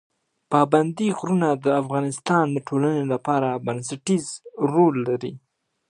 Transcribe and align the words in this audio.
پابندی 0.51 1.09
غرونه 1.17 1.49
د 1.65 1.67
افغانستان 1.81 2.45
د 2.51 2.57
ټولنې 2.67 3.03
لپاره 3.13 3.49
بنسټيز 3.65 4.25
رول 4.71 4.95
لري. 5.07 5.33